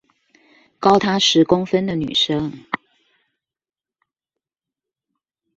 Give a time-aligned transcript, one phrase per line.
[0.79, 2.65] 高他十公分的女生